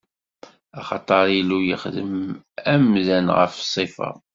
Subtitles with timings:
[0.79, 2.15] Axaṭer Illu yexdem
[2.73, 4.19] amdan ɣef ṣṣifa-s.